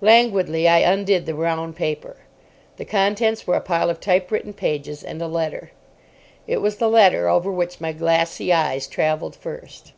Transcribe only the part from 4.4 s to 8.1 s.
pages and a letter. It was the letter over which my